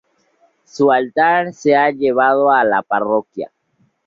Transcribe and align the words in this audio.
Su 0.63 0.91
altar 0.91 1.53
se 1.53 1.75
ha 1.75 1.91
llevado 1.91 2.49
a 2.49 2.63
la 2.63 2.81
parroquia. 2.81 3.51